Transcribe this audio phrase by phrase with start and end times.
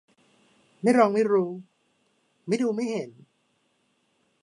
[0.81, 1.49] ไม่ลองไม่รู้
[2.47, 3.09] ไม่ดูไม่เห็น